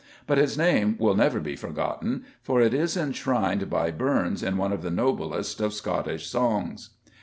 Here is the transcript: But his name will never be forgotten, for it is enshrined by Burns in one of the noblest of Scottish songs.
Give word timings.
But 0.25 0.39
his 0.39 0.57
name 0.57 0.95
will 0.97 1.13
never 1.13 1.39
be 1.39 1.55
forgotten, 1.55 2.25
for 2.41 2.59
it 2.59 2.73
is 2.73 2.97
enshrined 2.97 3.69
by 3.69 3.91
Burns 3.91 4.41
in 4.41 4.57
one 4.57 4.73
of 4.73 4.81
the 4.81 4.89
noblest 4.89 5.61
of 5.61 5.75
Scottish 5.75 6.25
songs. 6.25 6.89